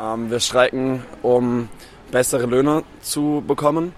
Ähm, 0.00 0.30
wir 0.30 0.40
streiken, 0.40 1.02
um 1.22 1.68
bessere 2.10 2.46
Löhne 2.46 2.82
zu 3.00 3.42
bekommen, 3.46 3.92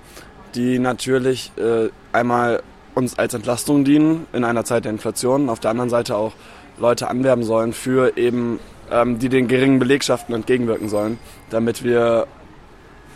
die 0.54 0.78
natürlich 0.78 1.52
äh, 1.56 1.88
einmal 2.12 2.62
uns 2.94 3.18
als 3.18 3.34
Entlastung 3.34 3.84
dienen 3.84 4.26
in 4.32 4.44
einer 4.44 4.64
Zeit 4.64 4.84
der 4.84 4.92
Inflation, 4.92 5.48
auf 5.48 5.60
der 5.60 5.70
anderen 5.70 5.90
Seite 5.90 6.16
auch 6.16 6.32
Leute 6.78 7.08
anwerben 7.08 7.44
sollen 7.44 7.72
für 7.72 8.16
eben, 8.16 8.60
ähm, 8.90 9.18
die 9.18 9.28
den 9.28 9.48
geringen 9.48 9.78
Belegschaften 9.78 10.34
entgegenwirken 10.34 10.88
sollen, 10.88 11.18
damit 11.50 11.84
wir 11.84 12.26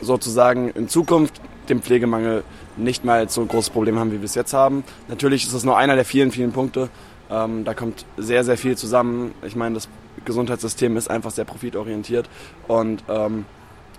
sozusagen 0.01 0.71
in 0.71 0.89
Zukunft 0.89 1.41
den 1.69 1.81
Pflegemangel 1.81 2.43
nicht 2.77 3.05
mal 3.05 3.29
so 3.29 3.43
ein 3.43 3.49
großes 3.49 3.71
Problem 3.71 3.99
haben, 3.99 4.13
wie 4.13 4.19
wir 4.21 4.25
es 4.25 4.35
jetzt 4.35 4.53
haben. 4.53 4.85
Natürlich 5.09 5.47
ist 5.47 5.53
es 5.53 5.65
nur 5.65 5.77
einer 5.77 5.95
der 5.95 6.05
vielen, 6.05 6.33
vielen 6.33 6.53
Punkte. 6.53 6.89
Ähm, 7.33 7.65
da 7.65 7.73
kommt 7.75 8.05
sehr, 8.17 8.45
sehr 8.45 8.59
viel 8.59 8.77
zusammen. 8.77 9.35
Ich 9.43 9.57
meine, 9.57 9.77
das 9.77 9.89
Gesundheitssystem 10.25 10.97
ist 10.97 11.11
einfach 11.11 11.31
sehr 11.31 11.47
profitorientiert 11.47 12.29
und 12.69 13.03
ähm, 13.09 13.47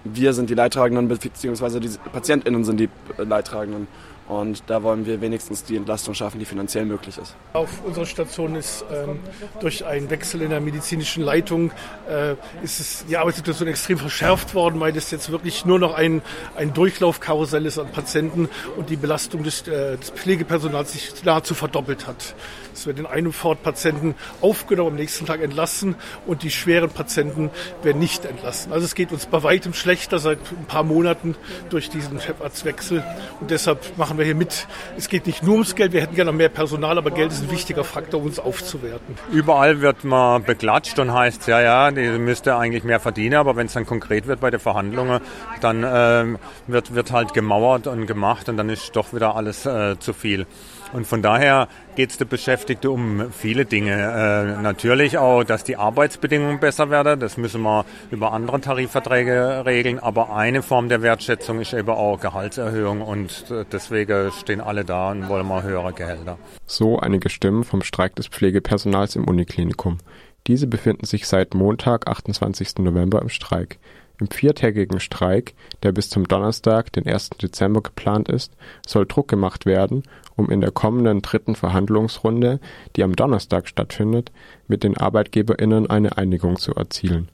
wir 0.03 0.33
sind 0.33 0.49
die 0.49 0.53
Leidtragenden, 0.53 1.07
beziehungsweise 1.07 1.79
die 1.79 1.89
PatientInnen 2.11 2.63
sind 2.63 2.79
die 2.79 2.89
Leidtragenden. 3.17 3.87
Und 4.27 4.63
da 4.67 4.83
wollen 4.83 5.05
wir 5.05 5.19
wenigstens 5.19 5.63
die 5.65 5.75
Entlastung 5.75 6.13
schaffen, 6.13 6.39
die 6.39 6.45
finanziell 6.45 6.85
möglich 6.85 7.17
ist. 7.17 7.35
Auf 7.51 7.83
unserer 7.83 8.05
Station 8.05 8.55
ist 8.55 8.85
ähm, 8.91 9.19
durch 9.59 9.85
einen 9.85 10.09
Wechsel 10.09 10.41
in 10.41 10.49
der 10.49 10.61
medizinischen 10.61 11.23
Leitung 11.23 11.71
äh, 12.09 12.35
ist 12.63 12.79
es, 12.79 13.05
die 13.07 13.17
Arbeitssituation 13.17 13.67
extrem 13.67 13.97
verschärft 13.97 14.55
worden, 14.55 14.79
weil 14.79 14.95
es 14.95 15.11
jetzt 15.11 15.29
wirklich 15.31 15.65
nur 15.65 15.77
noch 15.77 15.93
ein, 15.93 16.21
ein 16.55 16.73
Durchlaufkarussell 16.73 17.65
ist 17.65 17.79
an 17.79 17.91
Patienten 17.91 18.49
und 18.77 18.89
die 18.89 18.95
Belastung 18.95 19.43
des, 19.43 19.67
äh, 19.67 19.97
des 19.97 20.11
Pflegepersonals 20.11 20.93
sich 20.93 21.23
nahezu 21.25 21.53
verdoppelt 21.53 22.07
hat. 22.07 22.35
Es 22.73 22.87
werden 22.87 22.99
in 22.99 23.05
einem 23.05 23.33
Fort 23.33 23.61
Patienten 23.61 24.15
aufgenommen, 24.41 24.91
am 24.91 24.95
nächsten 24.95 25.25
Tag 25.25 25.41
entlassen 25.41 25.95
und 26.25 26.43
die 26.43 26.49
schweren 26.49 26.89
Patienten 26.89 27.51
werden 27.83 27.99
nicht 27.99 28.25
entlassen. 28.25 28.73
Also 28.73 28.85
es 28.85 28.95
geht 28.95 29.11
uns 29.11 29.25
bei 29.27 29.43
weitem 29.43 29.73
schlechter 29.73 30.19
seit 30.19 30.39
ein 30.51 30.65
paar 30.65 30.83
Monaten 30.83 31.35
durch 31.69 31.89
diesen 31.89 32.19
Chefarztwechsel 32.19 33.03
und 33.39 33.51
deshalb 33.51 33.97
machen 33.97 34.12
wir 34.17 34.25
hier 34.25 34.35
mit. 34.35 34.67
Es 34.97 35.09
geht 35.09 35.25
nicht 35.27 35.43
nur 35.43 35.53
ums 35.53 35.75
Geld, 35.75 35.93
wir 35.93 36.01
hätten 36.01 36.15
gerne 36.15 36.31
mehr 36.31 36.49
Personal, 36.49 36.97
aber 36.97 37.11
Geld 37.11 37.31
ist 37.31 37.43
ein 37.43 37.51
wichtiger 37.51 37.83
Faktor, 37.83 38.19
um 38.19 38.27
uns 38.27 38.39
aufzuwerten. 38.39 39.15
Überall 39.31 39.81
wird 39.81 40.03
man 40.03 40.43
beklatscht 40.43 40.99
und 40.99 41.13
heißt, 41.13 41.47
ja, 41.47 41.61
ja, 41.61 41.91
die 41.91 42.07
müsste 42.19 42.55
eigentlich 42.57 42.83
mehr 42.83 42.99
verdienen, 42.99 43.35
aber 43.35 43.55
wenn 43.55 43.67
es 43.67 43.73
dann 43.73 43.85
konkret 43.85 44.27
wird 44.27 44.39
bei 44.39 44.51
den 44.51 44.59
Verhandlungen, 44.59 45.21
dann 45.61 45.83
äh, 45.83 46.37
wird, 46.67 46.93
wird 46.93 47.11
halt 47.11 47.33
gemauert 47.33 47.87
und 47.87 48.07
gemacht 48.07 48.49
und 48.49 48.57
dann 48.57 48.69
ist 48.69 48.95
doch 48.95 49.13
wieder 49.13 49.35
alles 49.35 49.65
äh, 49.65 49.97
zu 49.99 50.13
viel. 50.13 50.45
Und 50.93 51.07
von 51.07 51.21
daher 51.21 51.67
geht 51.95 52.11
es 52.11 52.17
der 52.17 52.25
Beschäftigte 52.25 52.91
um 52.91 53.31
viele 53.31 53.65
Dinge. 53.65 53.93
Äh, 53.93 54.61
natürlich 54.61 55.17
auch, 55.17 55.43
dass 55.43 55.63
die 55.63 55.75
Arbeitsbedingungen 55.75 56.59
besser 56.59 56.89
werden. 56.89 57.19
Das 57.19 57.37
müssen 57.37 57.61
wir 57.61 57.85
über 58.11 58.31
andere 58.31 58.61
Tarifverträge 58.61 59.63
regeln. 59.65 59.99
Aber 59.99 60.35
eine 60.35 60.61
Form 60.61 60.89
der 60.89 61.01
Wertschätzung 61.01 61.59
ist 61.59 61.73
eben 61.73 61.89
auch 61.89 62.19
Gehaltserhöhung. 62.19 63.01
Und 63.01 63.45
äh, 63.49 63.65
deswegen 63.71 64.31
stehen 64.31 64.61
alle 64.61 64.85
da 64.85 65.11
und 65.11 65.27
wollen 65.29 65.47
mal 65.47 65.63
höhere 65.63 65.93
Gehälter. 65.93 66.37
So 66.67 66.99
einige 66.99 67.29
Stimmen 67.29 67.63
vom 67.63 67.81
Streik 67.81 68.15
des 68.15 68.27
Pflegepersonals 68.27 69.15
im 69.15 69.27
Uniklinikum. 69.27 69.97
Diese 70.45 70.67
befinden 70.67 71.05
sich 71.05 71.25
seit 71.25 71.53
Montag, 71.53 72.07
28. 72.07 72.79
November 72.79 73.21
im 73.21 73.29
Streik. 73.29 73.79
Im 74.19 74.27
viertägigen 74.27 74.99
Streik, 74.99 75.53
der 75.81 75.91
bis 75.91 76.09
zum 76.09 76.27
Donnerstag, 76.27 76.91
den 76.93 77.07
1. 77.07 77.31
Dezember 77.41 77.81
geplant 77.81 78.29
ist, 78.29 78.53
soll 78.85 79.05
Druck 79.05 79.27
gemacht 79.27 79.65
werden, 79.65 80.03
um 80.35 80.49
in 80.49 80.61
der 80.61 80.71
kommenden 80.71 81.21
dritten 81.21 81.55
Verhandlungsrunde, 81.55 82.59
die 82.95 83.03
am 83.03 83.15
Donnerstag 83.15 83.67
stattfindet, 83.67 84.31
mit 84.67 84.83
den 84.83 84.97
ArbeitgeberInnen 84.97 85.89
eine 85.89 86.17
Einigung 86.17 86.57
zu 86.57 86.73
erzielen. 86.75 87.29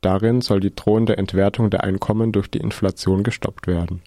Darin 0.00 0.40
soll 0.40 0.60
die 0.60 0.74
drohende 0.74 1.16
Entwertung 1.16 1.70
der 1.70 1.84
Einkommen 1.84 2.32
durch 2.32 2.48
die 2.48 2.58
Inflation 2.58 3.22
gestoppt 3.22 3.66
werden 3.66 4.02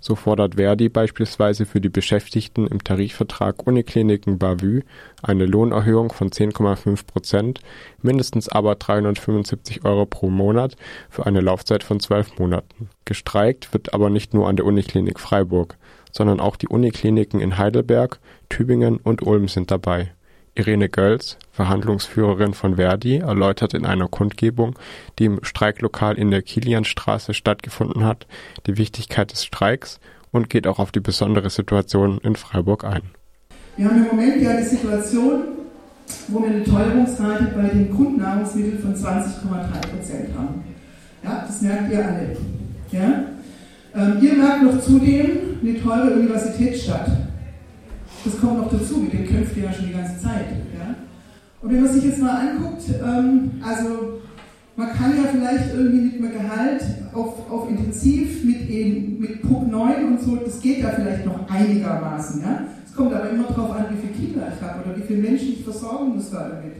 so 0.00 0.14
fordert 0.14 0.56
Verdi 0.56 0.88
beispielsweise 0.88 1.66
für 1.66 1.80
die 1.80 1.88
Beschäftigten 1.88 2.66
im 2.66 2.82
Tarifvertrag 2.82 3.66
Unikliniken 3.66 4.38
Bavü 4.38 4.82
eine 5.22 5.46
Lohnerhöhung 5.46 6.10
von 6.12 6.30
10,5 6.30 7.06
Prozent, 7.06 7.60
mindestens 8.02 8.48
aber 8.48 8.74
375 8.74 9.84
Euro 9.84 10.06
pro 10.06 10.30
Monat 10.30 10.76
für 11.10 11.26
eine 11.26 11.40
Laufzeit 11.40 11.84
von 11.84 12.00
zwölf 12.00 12.38
Monaten. 12.38 12.88
Gestreikt 13.04 13.72
wird 13.72 13.94
aber 13.94 14.10
nicht 14.10 14.34
nur 14.34 14.48
an 14.48 14.56
der 14.56 14.66
Uniklinik 14.66 15.20
Freiburg, 15.20 15.76
sondern 16.10 16.40
auch 16.40 16.56
die 16.56 16.68
Unikliniken 16.68 17.40
in 17.40 17.58
Heidelberg, 17.58 18.18
Tübingen 18.48 18.96
und 18.96 19.22
Ulm 19.22 19.48
sind 19.48 19.70
dabei 19.70 20.12
Irene 20.60 20.90
Gölz, 20.90 21.38
Verhandlungsführerin 21.52 22.52
von 22.52 22.76
Verdi, 22.76 23.16
erläutert 23.16 23.72
in 23.72 23.86
einer 23.86 24.08
Kundgebung, 24.08 24.78
die 25.18 25.24
im 25.24 25.42
Streiklokal 25.42 26.18
in 26.18 26.30
der 26.30 26.42
Kilianstraße 26.42 27.32
stattgefunden 27.32 28.04
hat, 28.04 28.26
die 28.66 28.76
Wichtigkeit 28.76 29.32
des 29.32 29.44
Streiks 29.44 30.00
und 30.32 30.50
geht 30.50 30.66
auch 30.66 30.78
auf 30.78 30.92
die 30.92 31.00
besondere 31.00 31.48
Situation 31.48 32.18
in 32.18 32.36
Freiburg 32.36 32.84
ein. 32.84 33.02
Wir 33.78 33.86
haben 33.86 34.04
im 34.04 34.08
Moment 34.08 34.42
ja 34.42 34.58
die 34.58 34.64
Situation, 34.64 35.44
wo 36.28 36.42
wir 36.42 36.50
eine 36.50 36.64
Teuerungsrate 36.64 37.52
bei 37.56 37.68
den 37.68 37.90
Grundnahrungsmitteln 37.90 38.78
von 38.80 38.94
20,3 38.94 39.88
Prozent 39.88 40.28
haben. 40.36 40.62
Ja, 41.24 41.44
das 41.46 41.62
merkt 41.62 41.90
ihr 41.90 42.04
alle. 42.04 42.36
Ja? 42.92 43.24
Ähm, 43.94 44.18
ihr 44.20 44.34
merkt 44.34 44.62
noch 44.62 44.78
zudem 44.82 45.58
eine 45.62 45.82
teure 45.82 46.10
Universitätsstadt. 46.10 47.29
Das 48.24 48.38
kommt 48.38 48.58
noch 48.58 48.70
dazu, 48.70 48.98
mit 48.98 49.12
dem 49.12 49.26
kämpft 49.26 49.56
ihr 49.56 49.64
ja 49.64 49.72
schon 49.72 49.86
die 49.86 49.92
ganze 49.92 50.20
Zeit. 50.20 50.46
Ja? 50.76 50.94
Und 51.62 51.72
wenn 51.72 51.82
man 51.82 51.92
sich 51.92 52.04
jetzt 52.04 52.18
mal 52.18 52.48
anguckt, 52.48 52.82
ähm, 53.02 53.50
also 53.62 54.20
man 54.76 54.88
kann 54.92 55.16
ja 55.16 55.24
vielleicht 55.30 55.74
irgendwie 55.74 56.00
mit 56.00 56.14
einem 56.16 56.32
Gehalt 56.32 56.82
auf, 57.12 57.50
auf 57.50 57.70
Intensiv, 57.70 58.44
mit, 58.44 58.68
eben, 58.68 59.18
mit 59.20 59.42
Puck 59.42 59.68
9 59.68 60.06
und 60.06 60.20
so, 60.20 60.36
das 60.36 60.60
geht 60.60 60.78
ja 60.78 60.90
vielleicht 60.90 61.24
noch 61.24 61.48
einigermaßen. 61.48 62.42
Ja? 62.42 62.62
Es 62.86 62.94
kommt 62.94 63.12
aber 63.14 63.30
immer 63.30 63.44
darauf 63.44 63.72
an, 63.72 63.86
wie 63.90 64.06
viele 64.06 64.26
Kinder 64.26 64.48
ich 64.54 64.62
habe 64.66 64.84
oder 64.84 64.96
wie 64.96 65.02
viele 65.02 65.22
Menschen 65.22 65.48
ich 65.54 65.64
versorgen 65.64 66.14
muss 66.14 66.30
da 66.30 66.48
damit. 66.48 66.76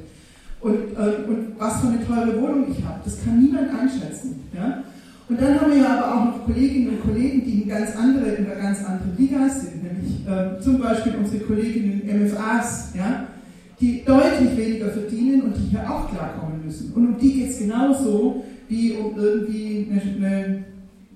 Und, 0.60 0.74
äh, 0.74 1.28
und 1.28 1.58
was 1.58 1.80
für 1.80 1.88
eine 1.88 2.06
teure 2.06 2.40
Wohnung 2.40 2.66
ich 2.70 2.84
habe. 2.84 3.00
Das 3.02 3.24
kann 3.24 3.40
niemand 3.40 3.68
einschätzen. 3.70 4.44
Ja? 4.54 4.82
Und 5.30 5.40
dann 5.40 5.60
haben 5.60 5.72
wir 5.72 5.88
aber 5.88 6.12
auch 6.12 6.24
noch 6.24 6.44
Kolleginnen 6.44 6.88
und 6.88 7.02
Kollegen, 7.02 7.44
die 7.44 7.62
in 7.62 7.68
ganz 7.68 7.94
andere, 7.94 8.30
in 8.30 8.46
einer 8.46 8.60
ganz 8.60 8.84
anderen 8.84 9.16
Liga 9.16 9.48
sind, 9.48 9.84
nämlich 9.84 10.26
äh, 10.26 10.60
zum 10.60 10.80
Beispiel 10.80 11.14
unsere 11.16 11.44
Kolleginnen 11.44 12.02
MFAs, 12.04 12.94
ja, 12.96 13.28
die 13.80 14.04
deutlich 14.04 14.56
weniger 14.56 14.88
verdienen 14.88 15.42
und 15.42 15.56
die 15.56 15.70
hier 15.70 15.88
auch 15.88 16.10
klarkommen 16.10 16.64
müssen. 16.66 16.92
Und 16.94 17.06
um 17.10 17.18
die 17.20 17.32
geht 17.32 17.50
es 17.50 17.60
genauso 17.60 18.44
wie 18.68 18.94
um 18.94 19.16
irgendwie 19.16 19.86
eine, 19.92 20.26
eine 20.26 20.64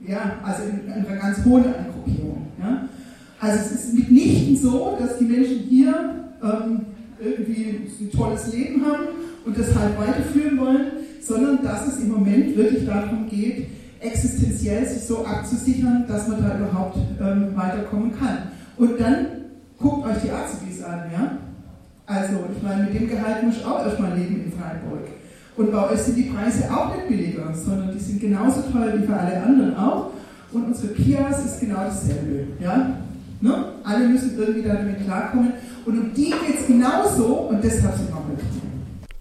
ja, 0.07 0.39
also 0.45 0.63
in 0.63 0.93
einer 0.93 1.21
ganz 1.21 1.45
hohen 1.45 1.65
Eingruppierung. 1.65 2.47
Ja. 2.61 2.89
Also 3.41 3.59
es 3.65 3.73
ist 3.73 3.95
mitnichten 3.95 4.57
so, 4.57 4.97
dass 4.97 5.19
die 5.19 5.25
Menschen 5.25 5.59
hier 5.69 5.93
ähm, 6.41 6.81
irgendwie 7.21 7.81
ein 8.01 8.13
tolles 8.13 8.53
Leben 8.53 8.87
haben 8.87 9.07
und 9.45 9.59
das 9.59 9.75
halt 9.75 9.99
weiterführen 9.99 10.57
wollen, 10.61 10.87
sondern 11.21 11.65
dass 11.65 11.89
es 11.89 12.01
im 12.01 12.13
Moment 12.13 12.57
wirklich 12.57 12.87
darum 12.87 13.29
geht, 13.29 13.67
existenziell 14.05 14.87
sich 14.87 15.05
so 15.05 15.25
abzusichern, 15.25 16.05
dass 16.07 16.29
man 16.29 16.43
da 16.43 16.59
überhaupt 16.59 16.99
ähm, 17.21 17.57
weiterkommen 17.57 18.13
kann. 18.19 18.39
Und 18.77 19.01
dann 19.01 19.27
guckt 19.79 20.07
euch 20.07 20.19
die 20.23 20.31
Azubis 20.31 20.83
an, 20.83 21.03
ja? 21.13 21.39
Also, 22.07 22.35
ich 22.55 22.63
meine, 22.63 22.85
mit 22.85 22.95
dem 22.95 23.09
Gehalt 23.09 23.43
muss 23.43 23.57
ich 23.57 23.65
auch 23.65 23.85
erstmal 23.85 24.17
leben 24.17 24.45
in 24.45 24.53
Freiburg. 24.53 25.09
Und 25.57 25.73
bei 25.73 25.91
euch 25.91 26.01
sind 26.01 26.17
die 26.17 26.25
Preise 26.25 26.65
auch 26.71 26.95
nicht 26.95 27.09
billiger, 27.09 27.55
sondern 27.55 27.93
die 27.93 27.99
sind 27.99 28.21
genauso 28.21 28.63
teuer 28.63 28.93
wie 28.99 29.07
für 29.07 29.17
alle 29.17 29.43
anderen 29.43 29.77
auch. 29.77 30.11
Und 30.53 30.67
unsere 30.67 30.93
Kias 30.93 31.45
ist 31.45 31.61
genau 31.61 31.85
dasselbe. 31.85 32.47
Ja? 32.61 32.99
Ne? 33.41 33.65
Alle 33.85 34.09
müssen 34.09 34.39
irgendwie 34.39 34.63
damit 34.63 35.05
klarkommen. 35.05 35.53
Und 35.87 35.99
um 35.99 36.15
die 36.15 36.31
geht 36.31 36.61
es 36.61 36.67
genauso 36.67 37.49
und 37.51 37.63
deshalb 37.63 37.97
sind 37.97 38.09
wir 38.09 38.23
glücklich. 38.27 38.64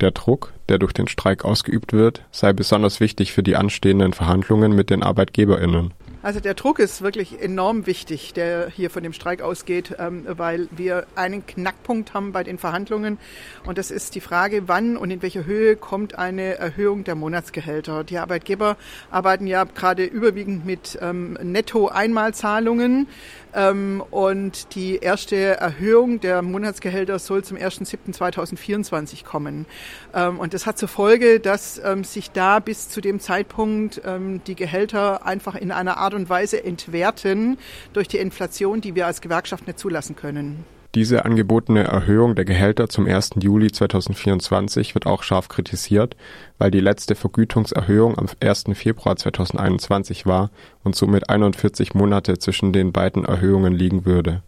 Der 0.01 0.11
Druck, 0.11 0.53
der 0.69 0.79
durch 0.79 0.93
den 0.93 1.07
Streik 1.07 1.45
ausgeübt 1.45 1.93
wird, 1.93 2.23
sei 2.31 2.53
besonders 2.53 2.99
wichtig 2.99 3.31
für 3.31 3.43
die 3.43 3.55
anstehenden 3.55 4.13
Verhandlungen 4.13 4.73
mit 4.73 4.89
den 4.89 5.03
Arbeitgeberinnen. 5.03 5.93
Also 6.23 6.39
der 6.39 6.53
Druck 6.53 6.79
ist 6.79 7.01
wirklich 7.01 7.41
enorm 7.41 7.85
wichtig, 7.85 8.31
der 8.31 8.69
hier 8.69 8.89
von 8.89 9.03
dem 9.03 9.11
Streik 9.11 9.41
ausgeht, 9.41 9.95
ähm, 9.99 10.25
weil 10.25 10.69
wir 10.71 11.05
einen 11.15 11.45
Knackpunkt 11.45 12.13
haben 12.13 12.31
bei 12.31 12.45
den 12.45 12.57
Verhandlungen. 12.57 13.17
Und 13.65 13.77
das 13.77 13.91
ist 13.91 14.15
die 14.15 14.21
Frage, 14.21 14.69
wann 14.69 14.95
und 14.95 15.11
in 15.11 15.21
welcher 15.21 15.45
Höhe 15.45 15.75
kommt 15.75 16.17
eine 16.17 16.57
Erhöhung 16.57 17.03
der 17.03 17.15
Monatsgehälter. 17.15 18.05
Die 18.05 18.19
Arbeitgeber 18.19 18.77
arbeiten 19.11 19.47
ja 19.47 19.65
gerade 19.65 20.05
überwiegend 20.05 20.65
mit 20.65 20.97
ähm, 21.01 21.33
Netto-Einmalzahlungen. 21.43 23.07
Ähm, 23.53 24.01
und 24.09 24.73
die 24.75 24.99
erste 24.99 25.35
Erhöhung 25.35 26.21
der 26.21 26.41
Monatsgehälter 26.41 27.19
soll 27.19 27.43
zum 27.43 27.57
1.7.2024 27.57 29.25
kommen. 29.25 29.65
und 30.13 30.53
das 30.53 30.65
hat 30.65 30.77
zur 30.77 30.87
Folge, 30.87 31.39
dass 31.39 31.81
sich 32.03 32.31
da 32.31 32.59
bis 32.59 32.89
zu 32.89 33.01
dem 33.01 33.19
Zeitpunkt 33.19 34.01
die 34.47 34.55
Gehälter 34.55 35.25
einfach 35.25 35.55
in 35.55 35.71
einer 35.71 35.97
Art 35.97 36.12
Art 36.13 36.19
und 36.19 36.29
Weise 36.29 36.63
entwerten 36.63 37.57
durch 37.93 38.07
die 38.07 38.17
Inflation, 38.17 38.81
die 38.81 38.93
wir 38.93 39.07
als 39.07 39.21
Gewerkschaft 39.21 39.65
nicht 39.65 39.79
zulassen 39.79 40.15
können. 40.15 40.63
Diese 40.93 41.25
angebotene 41.25 41.85
Erhöhung 41.85 42.35
der 42.35 42.45
Gehälter 42.45 42.87
zum 42.87 43.07
1. 43.07 43.31
Juli 43.41 43.71
2024 43.71 44.93
wird 44.93 45.07
auch 45.07 45.23
scharf 45.23 45.49
kritisiert, 45.49 46.15
weil 46.59 46.69
die 46.69 46.81
letzte 46.81 47.15
Vergütungserhöhung 47.15 48.15
am 48.15 48.27
1. 48.39 48.65
Februar 48.75 49.15
2021 49.15 50.27
war 50.27 50.51
und 50.83 50.95
somit 50.95 51.31
41 51.31 51.95
Monate 51.95 52.37
zwischen 52.37 52.73
den 52.73 52.91
beiden 52.91 53.25
Erhöhungen 53.25 53.73
liegen 53.73 54.05
würde. 54.05 54.43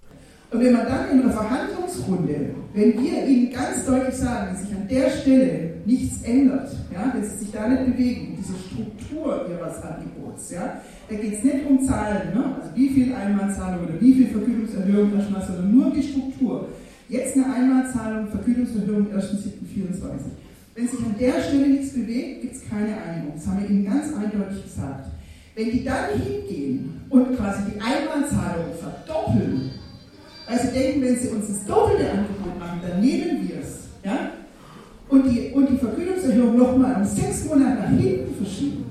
Und 0.52 0.64
wenn 0.64 0.74
man 0.74 0.86
dann 0.86 1.10
in 1.12 1.24
einer 1.24 1.34
Verhandlungsrunde, 1.34 2.52
wenn 2.76 2.94
wir 2.94 3.26
Ihnen 3.26 3.52
ganz 3.52 3.84
deutlich 3.88 4.14
sagen, 4.14 4.52
dass 4.52 4.62
sich 4.62 4.76
an 4.76 4.88
der 4.88 5.10
Stelle 5.10 5.75
nichts 5.86 6.24
ändert, 6.24 6.76
ja, 6.94 7.14
dass 7.16 7.32
Sie 7.32 7.46
sich 7.46 7.52
da 7.52 7.68
nicht 7.68 7.86
bewegen, 7.86 8.38
diese 8.38 8.54
Struktur 8.58 9.46
Ihres 9.50 9.82
Angebots, 9.84 10.52
ja, 10.52 10.82
da 11.10 11.16
geht 11.16 11.34
es 11.34 11.44
nicht 11.44 11.66
um 11.70 11.86
Zahlen, 11.86 12.34
ne? 12.34 12.56
also 12.56 12.76
wie 12.76 12.90
viel 12.90 13.14
Einmalzahlung 13.14 13.86
oder 13.86 14.02
wie 14.02 14.14
viel 14.14 14.28
Vergütungserhöhung, 14.28 15.12
sondern 15.12 15.76
nur 15.76 15.88
um 15.88 15.94
die 15.94 16.04
Struktur. 16.04 16.70
Jetzt 17.08 17.36
eine 17.36 17.54
Einmalzahlung, 17.54 18.28
Vergütungserhöhung 18.30 19.08
1.7.24. 19.14 20.32
Wenn 20.74 20.88
sich 20.88 21.00
an 21.00 21.16
der 21.20 21.42
Stelle 21.42 21.68
nichts 21.68 21.94
bewegt, 21.94 22.42
gibt 22.42 22.56
es 22.56 22.70
keine 22.70 22.98
Einigung. 23.02 23.34
Das 23.36 23.48
haben 23.48 23.62
wir 23.62 23.70
Ihnen 23.70 23.86
ganz 23.86 24.14
eindeutig 24.14 24.64
gesagt. 24.64 25.08
Wenn 25.56 25.72
die 25.72 25.86
dann 25.86 26.10
hingehen 26.20 27.02
und 27.10 27.38
quasi 27.38 27.62
die 27.72 27.80
Einmalzahlung 27.80 28.74
verdoppeln, 28.82 29.72
sie 30.62 30.72
denken, 30.72 31.02
wenn 31.02 31.20
sie 31.20 31.30
uns 31.30 31.48
das 31.48 31.66
doppelte 31.66 32.10
Angebot 32.12 32.60
machen, 32.60 32.80
dann 32.88 33.02
nehmen 33.02 33.48
wir 33.48 33.60
es. 33.62 33.88
Ja? 34.04 34.32
Und, 35.10 35.24
die, 35.26 35.52
und 35.54 35.70
die 35.70 35.78
Vergütungserhöhung 36.46 36.58
nochmal 36.58 36.96
um 36.98 37.06
sechs 37.06 37.46
Monate 37.46 37.82
nach 37.82 38.00
hinten 38.00 38.36
verschieben 38.36 38.86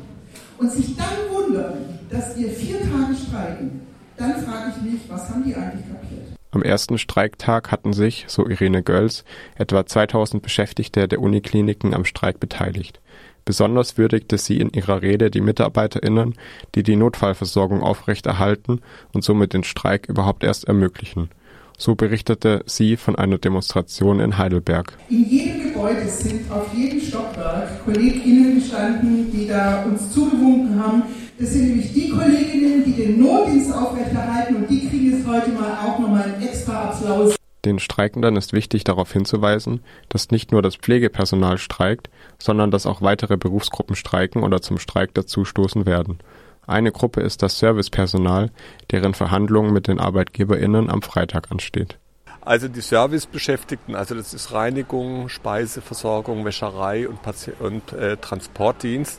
und 0.59 0.71
sich 0.71 0.97
dann 0.97 1.07
wundern, 1.33 1.75
dass 2.11 2.37
wir 2.39 2.51
vier 2.51 2.79
Tage 2.81 3.15
streiken, 3.15 3.81
dann 4.17 4.33
frage 4.45 4.73
ich 4.77 4.93
mich, 4.93 5.01
was 5.09 5.29
haben 5.29 5.45
die 5.45 5.55
eigentlich 5.55 5.87
kapiert? 5.89 6.23
Am 6.53 6.63
ersten 6.63 6.99
Streiktag 6.99 7.73
hatten 7.73 7.93
sich, 7.93 8.27
so 8.29 8.47
Irene 8.47 8.83
Gölz, 8.83 9.25
etwa 9.57 9.85
2000 9.85 10.43
Beschäftigte 10.43 11.09
der 11.09 11.21
Unikliniken 11.21 11.95
am 11.95 12.05
Streik 12.05 12.39
beteiligt. 12.39 13.01
Besonders 13.45 13.99
würdigte 13.99 14.39
sie 14.39 14.59
in 14.59 14.71
ihrer 14.71 15.03
Rede 15.03 15.31
die 15.31 15.41
MitarbeiterInnen, 15.41 16.35
die 16.77 16.83
die 16.85 16.97
Notfallversorgung 16.97 17.83
aufrechterhalten 17.83 18.81
und 19.13 19.25
somit 19.25 19.53
den 19.53 19.65
Streik 19.65 20.09
überhaupt 20.09 20.45
erst 20.45 20.65
ermöglichen. 20.65 21.29
So 21.77 21.95
berichtete 21.95 22.63
sie 22.67 22.97
von 22.97 23.17
einer 23.17 23.39
Demonstration 23.39 24.21
in 24.21 24.39
Heidelberg. 24.39 24.97
In 25.09 25.29
jedem 25.29 25.63
Gebäude 25.65 26.09
sind 26.09 26.51
auf 26.51 26.73
jedem 26.73 27.01
Stockwerk 27.01 27.85
KollegInnen 27.85 28.61
gestanden, 28.61 29.33
die 29.33 29.49
da 29.49 29.83
uns 29.85 30.13
zugewunken 30.13 30.83
haben, 30.83 31.03
das 31.39 31.53
sind 31.53 31.69
nämlich 31.69 31.93
die 31.93 32.11
Kolleginnen, 32.11 32.85
die 32.85 32.93
den 32.93 33.21
Notdienst 33.21 33.75
aufrechterhalten 33.75 34.55
und 34.57 34.71
die 34.71 34.89
kriegen 34.89 35.11
jetzt 35.11 35.27
heute 35.27 35.51
mal 35.51 35.79
auch 35.85 35.99
nochmal 35.99 36.23
einen 36.23 36.43
extra 36.43 36.91
Applaus. 36.91 37.35
Den 37.65 37.81
Streikenden 37.81 38.37
ist 38.37 38.53
wichtig 38.53 38.85
darauf 38.85 39.13
hinzuweisen, 39.13 39.81
dass 40.11 40.31
nicht 40.31 40.53
nur 40.53 40.63
das 40.63 40.77
Pflegepersonal 40.77 41.59
streikt, 41.59 42.09
sondern 42.39 42.71
dass 42.71 42.87
auch 42.87 43.03
weitere 43.03 43.37
Berufsgruppen 43.37 43.97
streiken 43.97 44.43
oder 44.45 44.63
zum 44.63 44.79
Streik 44.79 45.13
dazustoßen 45.15 45.87
werden. 45.87 46.19
Eine 46.67 46.93
Gruppe 46.93 47.21
ist 47.21 47.43
das 47.43 47.59
Servicepersonal, 47.59 48.51
deren 48.91 49.15
Verhandlungen 49.15 49.73
mit 49.73 49.87
den 49.89 50.01
ArbeitgeberInnen 50.01 50.91
am 50.91 51.03
Freitag 51.03 51.51
ansteht. 51.51 51.99
Also 52.41 52.69
die 52.69 52.83
Servicebeschäftigten, 52.83 53.95
also 53.95 54.15
das 54.15 54.35
ist 54.35 54.53
Reinigung, 54.53 55.31
Speiseversorgung, 55.31 56.45
Wäscherei 56.45 57.09
und, 57.09 57.23
Pati 57.23 57.53
und 57.59 57.93
äh, 57.95 58.19
Transportdienst. 58.19 59.19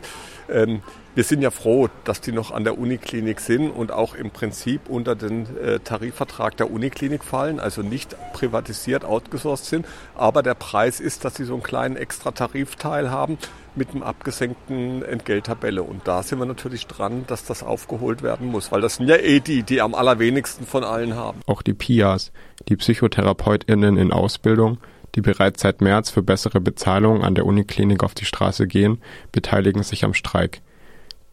Ähm, 0.49 0.81
wir 1.15 1.23
sind 1.23 1.41
ja 1.41 1.49
froh, 1.49 1.87
dass 2.03 2.19
die 2.19 2.33
noch 2.33 2.51
an 2.51 2.65
der 2.65 2.77
Uniklinik 2.77 3.39
sind 3.39 3.71
und 3.71 3.91
auch 3.91 4.15
im 4.15 4.31
Prinzip 4.31 4.89
unter 4.89 5.15
den 5.15 5.45
äh, 5.57 5.79
Tarifvertrag 5.79 6.57
der 6.57 6.69
Uniklinik 6.69 7.23
fallen, 7.23 7.61
also 7.61 7.81
nicht 7.81 8.17
privatisiert, 8.33 9.05
outgesourced 9.05 9.65
sind. 9.65 9.85
Aber 10.15 10.43
der 10.43 10.55
Preis 10.55 10.99
ist, 10.99 11.23
dass 11.23 11.35
sie 11.35 11.45
so 11.45 11.53
einen 11.53 11.63
kleinen 11.63 11.95
extra 11.95 12.31
Tarifteil 12.31 13.11
haben 13.11 13.37
mit 13.75 13.91
einem 13.91 14.03
abgesenkten 14.03 15.03
Entgelttabelle. 15.03 15.83
Und 15.83 16.05
da 16.05 16.21
sind 16.21 16.39
wir 16.39 16.45
natürlich 16.45 16.87
dran, 16.87 17.23
dass 17.27 17.45
das 17.45 17.63
aufgeholt 17.63 18.21
werden 18.21 18.47
muss, 18.47 18.71
weil 18.73 18.81
das 18.81 18.95
sind 18.95 19.07
ja 19.07 19.15
eh 19.15 19.39
die, 19.39 19.63
die 19.63 19.81
am 19.81 19.95
allerwenigsten 19.95 20.65
von 20.65 20.83
allen 20.83 21.15
haben. 21.15 21.39
Auch 21.45 21.61
die 21.61 21.73
PIAs, 21.73 22.33
die 22.67 22.75
PsychotherapeutInnen 22.75 23.97
in 23.97 24.11
Ausbildung, 24.11 24.79
die 25.15 25.21
bereits 25.21 25.61
seit 25.61 25.81
März 25.81 26.09
für 26.09 26.21
bessere 26.21 26.61
Bezahlung 26.61 27.23
an 27.23 27.35
der 27.35 27.45
Uniklinik 27.45 28.03
auf 28.03 28.13
die 28.13 28.25
Straße 28.25 28.67
gehen, 28.67 29.01
beteiligen 29.31 29.83
sich 29.83 30.03
am 30.03 30.13
Streik. 30.13 30.61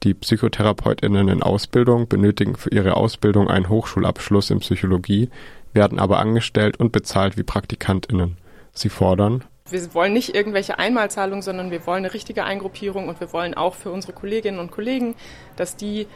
Die 0.03 0.15
PsychotherapeutInnen 0.15 1.29
in 1.29 1.43
Ausbildung 1.43 2.09
benötigen 2.09 2.57
für 2.57 2.71
ihre 2.71 2.97
Ausbildung 2.97 3.49
einen 3.49 3.69
Hochschulabschluss 3.69 4.51
in 4.51 4.61
Psychologie, 4.61 5.31
werden 5.73 5.99
aber 5.99 6.19
angestellt 6.19 6.79
und 6.79 6.93
bezahlt 6.93 7.37
wie 7.37 7.45
PraktikantInnen. 7.45 8.37
Sie 8.73 8.89
fordern 8.89 9.45
wir 9.73 9.95
wollen 9.95 10.13
nicht 10.13 10.35
irgendwelche 10.35 10.79
Einmalzahlungen, 10.79 11.43
sondern 11.43 11.71
wir 11.71 11.87
wollen 11.87 12.05
eine 12.05 12.15
richtige 12.15 12.45
Eingruppierung 12.45 13.09
und 13.09 13.21
wir 13.21 13.33
wollen 13.33 13.55
auch 13.55 13.75
für 13.75 13.91
unsere 13.91 14.13
Kolleginnen 14.13 14.59
und 14.59 14.71
Kollegen, 14.71 15.15
dass 15.57 15.77
die 15.77 16.07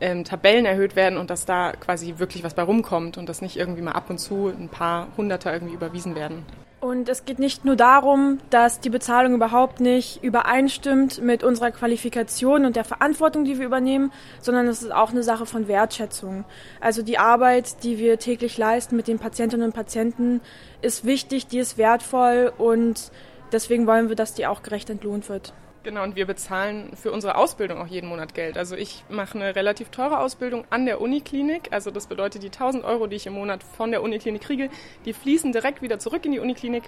ähm, 0.00 0.24
Tabellen 0.24 0.66
erhöht 0.66 0.96
werden 0.96 1.18
und 1.18 1.30
dass 1.30 1.46
da 1.46 1.72
quasi 1.72 2.14
wirklich 2.18 2.42
was 2.42 2.54
bei 2.54 2.62
rumkommt 2.62 3.16
und 3.16 3.28
dass 3.28 3.42
nicht 3.42 3.56
irgendwie 3.56 3.82
mal 3.82 3.92
ab 3.92 4.10
und 4.10 4.18
zu 4.18 4.48
ein 4.48 4.68
paar 4.68 5.08
Hunderter 5.16 5.52
irgendwie 5.52 5.74
überwiesen 5.74 6.14
werden. 6.14 6.44
Und 6.84 7.08
es 7.08 7.24
geht 7.24 7.38
nicht 7.38 7.64
nur 7.64 7.76
darum, 7.76 8.40
dass 8.50 8.78
die 8.78 8.90
Bezahlung 8.90 9.32
überhaupt 9.32 9.80
nicht 9.80 10.22
übereinstimmt 10.22 11.22
mit 11.22 11.42
unserer 11.42 11.70
Qualifikation 11.70 12.66
und 12.66 12.76
der 12.76 12.84
Verantwortung, 12.84 13.46
die 13.46 13.58
wir 13.58 13.64
übernehmen, 13.64 14.12
sondern 14.42 14.68
es 14.68 14.82
ist 14.82 14.92
auch 14.92 15.10
eine 15.10 15.22
Sache 15.22 15.46
von 15.46 15.66
Wertschätzung. 15.66 16.44
Also 16.82 17.00
die 17.00 17.16
Arbeit, 17.16 17.82
die 17.84 17.96
wir 17.96 18.18
täglich 18.18 18.58
leisten 18.58 18.96
mit 18.96 19.08
den 19.08 19.18
Patientinnen 19.18 19.64
und 19.64 19.72
Patienten, 19.72 20.42
ist 20.82 21.06
wichtig, 21.06 21.46
die 21.46 21.56
ist 21.56 21.78
wertvoll 21.78 22.52
und 22.58 23.10
deswegen 23.50 23.86
wollen 23.86 24.10
wir, 24.10 24.16
dass 24.16 24.34
die 24.34 24.46
auch 24.46 24.62
gerecht 24.62 24.90
entlohnt 24.90 25.30
wird. 25.30 25.54
Genau, 25.84 26.02
und 26.02 26.16
wir 26.16 26.24
bezahlen 26.24 26.96
für 26.96 27.12
unsere 27.12 27.36
Ausbildung 27.36 27.78
auch 27.78 27.86
jeden 27.86 28.08
Monat 28.08 28.34
Geld. 28.34 28.56
Also 28.56 28.74
ich 28.74 29.04
mache 29.10 29.38
eine 29.38 29.54
relativ 29.54 29.90
teure 29.90 30.18
Ausbildung 30.18 30.64
an 30.70 30.86
der 30.86 30.98
Uniklinik. 31.02 31.68
Also 31.72 31.90
das 31.90 32.06
bedeutet, 32.06 32.42
die 32.42 32.46
1000 32.46 32.84
Euro, 32.84 33.06
die 33.06 33.16
ich 33.16 33.26
im 33.26 33.34
Monat 33.34 33.62
von 33.62 33.90
der 33.90 34.02
Uniklinik 34.02 34.40
kriege, 34.40 34.70
die 35.04 35.12
fließen 35.12 35.52
direkt 35.52 35.82
wieder 35.82 35.98
zurück 35.98 36.24
in 36.24 36.32
die 36.32 36.38
Uniklinik. 36.38 36.84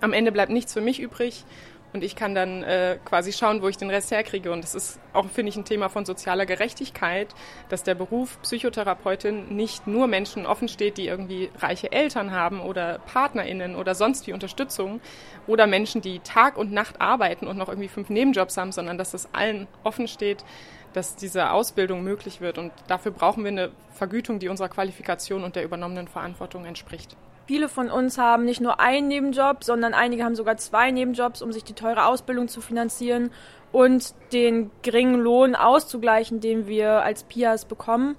Am 0.00 0.12
Ende 0.12 0.32
bleibt 0.32 0.50
nichts 0.50 0.72
für 0.72 0.80
mich 0.80 0.98
übrig 0.98 1.44
und 1.92 2.04
ich 2.04 2.14
kann 2.14 2.34
dann 2.34 2.62
äh, 2.62 2.98
quasi 3.04 3.32
schauen, 3.32 3.62
wo 3.62 3.68
ich 3.68 3.76
den 3.76 3.90
Rest 3.90 4.10
herkriege. 4.10 4.52
Und 4.52 4.62
das 4.62 4.74
ist 4.74 5.00
auch, 5.12 5.26
finde 5.26 5.50
ich, 5.50 5.56
ein 5.56 5.64
Thema 5.64 5.88
von 5.88 6.04
sozialer 6.04 6.44
Gerechtigkeit, 6.44 7.34
dass 7.68 7.84
der 7.84 7.94
Beruf 7.94 8.38
Psychotherapeutin 8.42 9.56
nicht 9.56 9.86
nur 9.86 10.06
Menschen 10.06 10.46
offen 10.46 10.68
steht, 10.68 10.98
die 10.98 11.06
irgendwie 11.06 11.50
reiche 11.58 11.92
Eltern 11.92 12.32
haben 12.32 12.60
oder 12.60 12.98
PartnerInnen 13.06 13.76
oder 13.76 13.94
sonst 13.94 14.26
wie 14.26 14.32
Unterstützung 14.32 15.00
oder 15.46 15.66
Menschen, 15.66 16.02
die 16.02 16.18
Tag 16.20 16.58
und 16.58 16.72
Nacht 16.72 17.00
arbeiten 17.00 17.46
und 17.46 17.56
noch 17.56 17.68
irgendwie 17.68 17.88
fünf 17.88 18.10
Nebenjobs 18.10 18.56
haben, 18.56 18.72
sondern 18.72 18.98
dass 18.98 19.14
es 19.14 19.28
allen 19.32 19.66
offen 19.82 20.08
steht, 20.08 20.44
dass 20.92 21.16
diese 21.16 21.50
Ausbildung 21.50 22.02
möglich 22.02 22.40
wird. 22.40 22.58
Und 22.58 22.72
dafür 22.88 23.12
brauchen 23.12 23.44
wir 23.44 23.50
eine 23.50 23.70
Vergütung, 23.92 24.38
die 24.38 24.48
unserer 24.48 24.68
Qualifikation 24.68 25.44
und 25.44 25.56
der 25.56 25.64
übernommenen 25.64 26.08
Verantwortung 26.08 26.64
entspricht. 26.64 27.16
Viele 27.46 27.68
von 27.68 27.90
uns 27.90 28.18
haben 28.18 28.44
nicht 28.44 28.60
nur 28.60 28.80
einen 28.80 29.06
Nebenjob, 29.06 29.62
sondern 29.62 29.94
einige 29.94 30.24
haben 30.24 30.34
sogar 30.34 30.56
zwei 30.56 30.90
Nebenjobs, 30.90 31.42
um 31.42 31.52
sich 31.52 31.62
die 31.62 31.74
teure 31.74 32.06
Ausbildung 32.06 32.48
zu 32.48 32.60
finanzieren 32.60 33.30
und 33.70 34.14
den 34.32 34.72
geringen 34.82 35.20
Lohn 35.20 35.54
auszugleichen, 35.54 36.40
den 36.40 36.66
wir 36.66 37.02
als 37.02 37.22
PIAs 37.22 37.64
bekommen. 37.64 38.16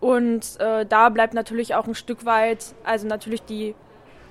Und 0.00 0.60
äh, 0.60 0.84
da 0.84 1.08
bleibt 1.08 1.32
natürlich 1.32 1.74
auch 1.74 1.86
ein 1.86 1.94
Stück 1.94 2.26
weit, 2.26 2.74
also 2.84 3.06
natürlich 3.06 3.42
die 3.42 3.74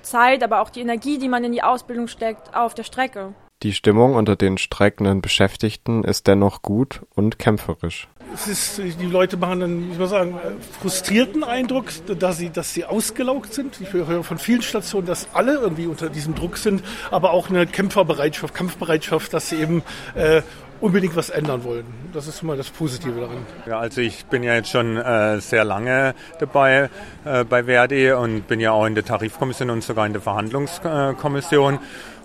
Zeit, 0.02 0.44
aber 0.44 0.60
auch 0.60 0.70
die 0.70 0.80
Energie, 0.80 1.18
die 1.18 1.28
man 1.28 1.42
in 1.42 1.50
die 1.50 1.64
Ausbildung 1.64 2.06
steckt, 2.06 2.54
auf 2.54 2.74
der 2.74 2.84
Strecke. 2.84 3.34
Die 3.62 3.72
Stimmung 3.72 4.14
unter 4.14 4.36
den 4.36 4.58
streikenden 4.58 5.22
Beschäftigten 5.22 6.04
ist 6.04 6.26
dennoch 6.26 6.60
gut 6.60 7.00
und 7.14 7.38
kämpferisch. 7.38 8.06
Es 8.34 8.48
ist, 8.48 8.78
die 9.00 9.06
Leute 9.06 9.38
machen 9.38 9.62
einen, 9.62 9.92
ich 9.92 9.98
muss 9.98 10.10
sagen, 10.10 10.38
frustrierten 10.78 11.42
Eindruck, 11.42 11.86
dass 12.18 12.36
sie, 12.36 12.50
dass 12.50 12.74
sie 12.74 12.84
ausgelaugt 12.84 13.54
sind. 13.54 13.80
Ich 13.80 13.94
höre 13.94 14.22
von 14.24 14.36
vielen 14.36 14.60
Stationen, 14.60 15.06
dass 15.06 15.28
alle 15.32 15.54
irgendwie 15.54 15.86
unter 15.86 16.10
diesem 16.10 16.34
Druck 16.34 16.58
sind, 16.58 16.82
aber 17.10 17.30
auch 17.30 17.48
eine 17.48 17.66
Kämpferbereitschaft, 17.66 18.52
Kampfbereitschaft, 18.52 19.32
dass 19.32 19.48
sie 19.48 19.56
eben 19.56 19.82
äh, 20.14 20.42
unbedingt 20.80 21.16
was 21.16 21.30
ändern 21.30 21.64
wollen. 21.64 21.86
Das 22.12 22.26
ist 22.26 22.42
mal 22.42 22.58
das 22.58 22.68
Positive 22.68 23.20
daran. 23.20 23.46
Ja, 23.66 23.78
also 23.78 24.02
ich 24.02 24.26
bin 24.26 24.42
ja 24.42 24.54
jetzt 24.54 24.70
schon 24.70 24.98
äh, 24.98 25.40
sehr 25.40 25.64
lange 25.64 26.14
dabei 26.38 26.90
äh, 27.24 27.44
bei 27.44 27.64
Verdi 27.64 28.12
und 28.12 28.46
bin 28.48 28.60
ja 28.60 28.72
auch 28.72 28.84
in 28.84 28.94
der 28.94 29.04
Tarifkommission 29.04 29.70
und 29.70 29.82
sogar 29.82 30.06
in 30.06 30.12
der 30.12 30.22
Verhandlungskommission. 30.22 31.78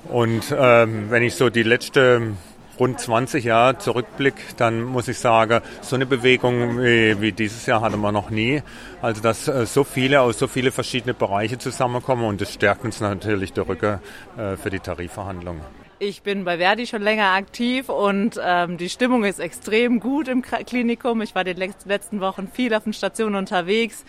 Und 0.06 0.44
ähm, 0.58 1.10
wenn 1.10 1.24
ich 1.24 1.36
so 1.36 1.50
die 1.50 1.64
letzte 1.64 2.34
rund 2.80 3.00
20 3.00 3.46
Jahre 3.46 3.78
zurückblicke, 3.78 4.42
dann 4.58 4.82
muss 4.82 5.08
ich 5.08 5.20
sagen, 5.20 5.62
so 5.82 5.96
eine 5.96 6.08
Bewegung 6.08 6.80
wie, 6.80 7.22
wie 7.22 7.32
dieses 7.32 7.68
Jahr 7.68 7.82
hatten 7.82 8.02
wir 8.02 8.12
noch 8.12 8.32
nie. 8.32 8.64
Also 9.02 9.22
dass 9.22 9.48
äh, 9.48 9.66
so 9.66 9.84
viele 9.84 10.22
aus 10.22 10.40
so 10.40 10.48
viele 10.48 10.72
verschiedene 10.72 11.14
Bereiche 11.14 11.60
zusammenkommen 11.60 12.26
und 12.26 12.42
das 12.42 12.54
stärkt 12.54 12.84
uns 12.84 13.00
natürlich 13.00 13.54
der 13.54 13.68
Rücken 13.68 14.00
äh, 14.38 14.58
für 14.58 14.72
die 14.72 14.80
Tarifverhandlungen. 14.80 15.62
Ich 16.00 16.24
bin 16.24 16.44
bei 16.46 16.58
Verdi 16.58 16.88
schon 16.88 17.04
länger 17.04 17.34
aktiv 17.34 17.88
und 17.88 18.42
ähm, 18.44 18.78
die 18.78 18.90
Stimmung 18.90 19.24
ist 19.24 19.40
extrem 19.40 20.00
gut 20.00 20.28
im 20.28 20.42
Klinikum. 20.42 21.22
Ich 21.22 21.36
war 21.36 21.44
die 21.44 21.54
letzten 21.54 22.20
Wochen 22.20 22.48
viel 22.48 22.74
auf 22.74 22.86
den 22.86 22.94
Stationen 22.94 23.36
unterwegs 23.36 24.04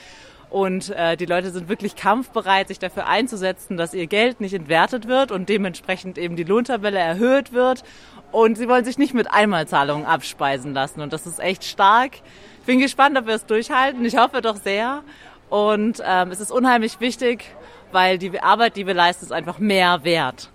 Und 0.53 0.91
äh, 0.91 1.17
die 1.17 1.25
Leute 1.25 1.51
sind 1.51 1.71
wirklich 1.71 1.97
kampfbereit, 1.97 2.69
sich 2.69 2.79
dafür 2.79 3.07
einzusetzen, 3.07 3.79
dass 3.79 3.95
ihr 3.95 4.07
Geld 4.07 4.43
nicht 4.43 4.53
entwertet 4.53 5.09
wird 5.09 5.33
und 5.33 5.49
dementsprechend 5.49 6.19
eben 6.19 6.37
die 6.37 6.45
Lohntabelle 6.45 6.99
erhöht 6.99 7.55
wird. 7.55 7.85
Und 8.33 8.59
sie 8.59 8.69
wollen 8.69 8.85
sich 8.85 8.99
nicht 8.99 9.15
mit 9.15 9.33
Einmalzahlungen 9.33 10.05
abspeisen 10.05 10.75
lassen. 10.75 11.01
Und 11.01 11.15
das 11.15 11.27
ist 11.27 11.41
echt 11.41 11.65
stark. 11.65 12.17
Ich 12.61 12.67
bin 12.67 12.81
gespannt, 12.81 13.17
ob 13.17 13.27
wir 13.27 13.35
es 13.35 13.47
durchhalten. 13.47 14.05
Ich 14.05 14.19
hoffe 14.19 14.43
doch 14.43 14.57
sehr. 14.57 15.03
Und 15.49 16.03
ähm, 16.07 16.31
es 16.31 16.39
ist 16.39 16.53
unheimlich 16.53 17.01
wichtig, 17.01 17.47
weil 17.91 18.19
die 18.19 18.39
Arbeit, 18.39 18.77
die 18.77 18.87
wir 18.87 18.93
leisten, 18.93 19.25
ist 19.25 19.33
einfach 19.33 19.59
mehr 19.59 20.05
wert. 20.05 20.51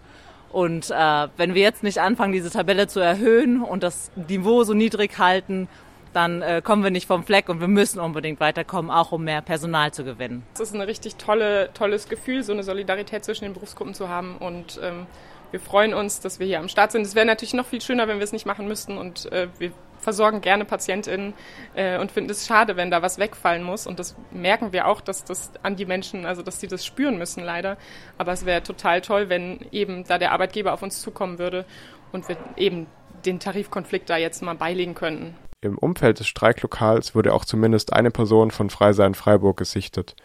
Und 0.52 0.92
äh, 0.92 1.28
wenn 1.38 1.56
wir 1.56 1.64
jetzt 1.64 1.82
nicht 1.82 2.00
anfangen, 2.00 2.34
diese 2.34 2.52
Tabelle 2.52 2.86
zu 2.86 3.00
erhöhen 3.00 3.64
und 3.64 3.82
das 3.82 4.12
Niveau 4.16 4.64
so 4.64 4.76
niedrig 4.76 5.18
halten, 5.18 5.68
dann 6.14 6.42
äh, 6.42 6.62
kommen 6.64 6.84
wir 6.84 6.92
nicht 6.92 7.08
vom 7.08 7.24
Fleck 7.24 7.50
und 7.50 7.60
wir 7.60 7.68
müssen 7.68 8.00
unbedingt 8.00 8.40
weiterkommen, 8.40 8.92
auch 8.92 9.12
um 9.12 9.24
mehr 9.24 9.42
Personal 9.42 9.94
zu 9.94 10.04
gewinnen. 10.04 10.44
Es 10.54 10.60
ist 10.60 10.74
ein 10.74 10.82
richtig 10.82 11.16
tolle, 11.16 11.72
tolles 11.74 12.10
Gefühl, 12.10 12.44
so 12.44 12.54
eine 12.54 12.64
Solidarität 12.64 13.26
zwischen 13.26 13.46
den 13.46 13.54
Berufsgruppen 13.54 13.94
zu 13.94 14.10
haben 14.10 14.38
und 14.38 14.80
ähm, 14.84 15.08
wir 15.52 15.60
freuen 15.60 15.94
uns, 15.94 16.20
dass 16.20 16.40
wir 16.40 16.48
hier 16.48 16.60
am 16.60 16.68
Start 16.68 16.92
sind. 16.92 17.04
Es 17.04 17.16
wäre 17.16 17.26
natürlich 17.26 17.54
noch 17.54 17.66
viel 17.66 17.82
schöner, 17.82 18.08
wenn 18.08 18.18
wir 18.18 18.24
es 18.24 18.34
nicht 18.34 18.46
machen 18.46 18.68
müssten 18.68 18.98
und 18.98 19.32
äh, 19.32 19.48
wir 19.60 19.72
versorgen 20.00 20.42
gerne 20.42 20.66
PatientInnen 20.66 21.34
äh, 21.76 21.98
und 22.00 22.12
finden 22.12 22.30
es 22.30 22.46
schade, 22.46 22.76
wenn 22.76 22.92
da 22.92 23.02
was 23.02 23.18
wegfallen 23.18 23.64
muss. 23.64 23.88
Und 23.88 24.00
das 24.00 24.16
merken 24.32 24.72
wir 24.74 24.88
auch, 24.88 25.02
dass 25.02 25.24
das 25.24 25.52
an 25.64 25.76
die 25.76 25.86
Menschen, 25.86 26.26
also 26.26 26.42
dass 26.42 26.60
sie 26.60 26.68
das 26.68 26.86
spüren 26.86 27.18
müssen 27.18 27.44
leider. 27.44 27.78
Aber 28.18 28.32
es 28.32 28.46
wäre 28.46 28.64
total 28.64 29.02
toll, 29.02 29.30
wenn 29.30 29.66
eben 29.72 30.04
da 30.04 30.18
der 30.18 30.32
Arbeitgeber 30.32 30.74
auf 30.74 30.84
uns 30.84 31.02
zukommen 31.02 31.40
würde 31.40 31.66
und 32.12 32.28
wir 32.28 32.38
eben 32.56 32.88
den 33.26 33.40
Tarifkonflikt 33.40 34.10
da 34.10 34.18
jetzt 34.18 34.42
mal 34.42 34.56
beilegen 34.56 34.96
könnten. 34.96 35.36
Im 35.62 35.80
Umfeld 35.80 36.20
des 36.20 36.28
Streiklokals 36.28 37.16
wurde 37.16 37.34
auch 37.34 37.44
zumindest 37.44 37.92
eine 37.92 38.12
Person 38.12 38.52
von 38.52 38.70
Freisein 38.70 39.16
Freiburg 39.16 39.58
gesichtet. 39.58 40.16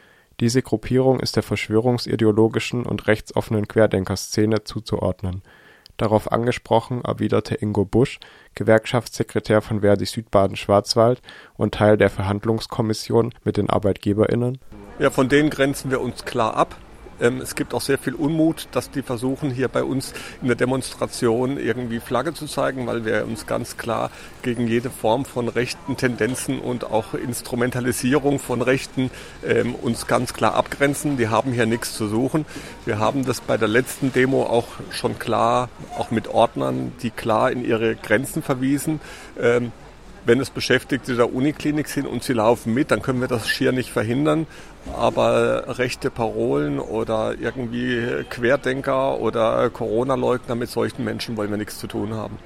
Diese 0.41 0.61
Gruppierung 0.61 1.21
ist 1.21 1.37
der 1.37 1.43
verschwörungsideologischen 1.43 2.85
und 2.85 3.07
rechtsoffenen 3.07 3.67
Querdenker-Szene 3.67 4.65
zuzuordnen. 4.65 5.43
Darauf 5.97 6.31
angesprochen 6.31 7.03
erwiderte 7.03 7.55
Ingo 7.55 7.87
Busch, 7.87 8.21
Gewerkschaftssekretär 8.55 9.62
von 9.62 9.81
Verdi 9.81 10.05
Südbaden-Schwarzwald 10.05 11.23
und 11.55 11.73
Teil 11.75 11.97
der 11.97 12.11
Verhandlungskommission 12.11 13.33
mit 13.43 13.57
den 13.57 13.71
ArbeitgeberInnen. 13.71 14.59
Ja, 14.99 15.11
von 15.11 15.31
denen 15.31 15.49
grenzen 15.49 15.91
wir 15.91 16.03
uns 16.03 16.27
klar 16.27 16.55
ab. 16.59 16.77
Ähm, 17.23 17.41
es 17.41 17.55
gibt 17.55 17.73
auch 17.73 17.81
sehr 17.81 17.99
viel 17.99 18.14
Unmut, 18.14 18.69
dass 18.73 18.91
die 18.91 19.02
versuchen, 19.02 19.50
hier 19.50 19.69
bei 19.69 19.85
uns 19.85 20.12
in 20.43 20.49
der 20.49 20.57
Demonstration 20.57 21.57
irgendwie 21.57 22.00
Flagge 22.00 22.35
zu 22.35 22.47
zeigen, 22.47 22.87
weil 22.87 23.05
wir 23.05 23.25
uns 23.25 23.47
ganz 23.47 23.76
klar 23.76 24.11
gegen 24.43 24.67
jede 24.67 24.91
Form 24.91 25.25
von 25.25 25.49
rechten 25.49 25.97
Tendenzen 25.97 26.59
und 26.59 26.85
auch 26.85 27.14
Instrumentalisierung 27.14 28.38
von 28.41 28.61
Rechten 28.61 29.11
ähm, 29.47 29.75
uns 29.76 30.07
ganz 30.07 30.35
klar 30.35 30.55
abgrenzen. 30.55 31.17
Die 31.17 31.29
haben 31.29 31.52
hier 31.52 31.67
nichts 31.67 31.95
zu 31.95 32.09
suchen. 32.09 32.45
Wir 32.85 32.99
haben 32.99 33.25
das 33.25 33.41
bei 33.41 33.57
der 33.57 33.69
letzten 33.69 34.12
Demo 34.12 34.43
auch 34.43 34.67
schon 34.91 35.19
klar, 35.19 35.69
auch 35.97 36.11
mit 36.11 36.29
Ordnern, 36.29 36.93
die 37.02 37.11
klar 37.11 37.52
in 37.52 37.64
ihre 37.64 37.95
Grenzen 37.95 38.43
verwiesen. 38.43 39.00
Ähm, 39.41 39.71
wenn 40.25 40.41
es 40.41 40.50
Beschäftigte 40.50 41.17
der 41.17 41.35
Uniklinik 41.35 41.88
sind 41.88 42.07
und 42.07 42.23
sie 42.23 42.33
laufen 42.33 42.75
mit, 42.75 42.91
dann 42.91 43.02
können 43.02 43.21
wir 43.21 43.29
das 43.29 43.49
schier 43.49 43.73
nicht 43.73 43.91
verhindern. 43.91 44.47
Aber 44.97 45.79
rechte 45.79 46.11
Parolen 46.11 46.79
oder 46.79 47.35
irgendwie 47.38 48.25
Querdenker 48.31 49.21
oder 49.21 49.71
Corona-Leugner 49.71 50.55
mit 50.55 50.71
solchen 50.71 51.05
Menschen 51.05 51.37
wollen 51.37 51.50
wir 51.50 51.59
nichts 51.59 51.79
zu 51.79 51.87
tun 51.87 52.14
haben. 52.14 52.38